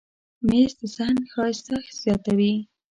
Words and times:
مېز 0.47 0.71
د 0.79 0.81
صحن 0.95 1.17
ښایست 1.31 1.67
زیاتوي. 2.01 2.53